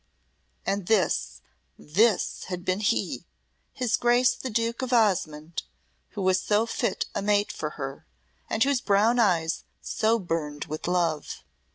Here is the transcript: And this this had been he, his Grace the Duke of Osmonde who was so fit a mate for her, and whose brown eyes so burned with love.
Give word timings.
And 0.65 0.87
this 0.87 1.43
this 1.77 2.45
had 2.45 2.65
been 2.65 2.79
he, 2.79 3.27
his 3.71 3.97
Grace 3.97 4.33
the 4.33 4.49
Duke 4.49 4.81
of 4.81 4.91
Osmonde 4.91 5.61
who 6.13 6.23
was 6.23 6.41
so 6.41 6.65
fit 6.65 7.05
a 7.13 7.21
mate 7.21 7.51
for 7.51 7.71
her, 7.77 8.07
and 8.49 8.63
whose 8.63 8.81
brown 8.81 9.19
eyes 9.19 9.63
so 9.79 10.17
burned 10.17 10.65
with 10.65 10.87
love. 10.87 11.43